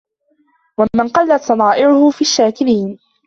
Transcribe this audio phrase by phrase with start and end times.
[0.77, 2.99] وَمَنْ قَلَّتْ صَنَائِعُهُ فِي الشَّاكِرِينَ